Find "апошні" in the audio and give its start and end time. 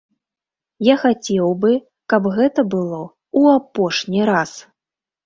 3.59-4.21